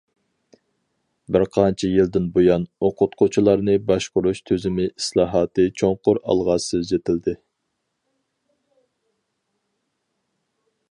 [1.35, 7.37] بىرقانچە يىلدىن بۇيان، ئوقۇتقۇچىلارنى باشقۇرۇش تۈزۈمى ئىسلاھاتى چوڭقۇر ئالغا سىلجىتىلدى.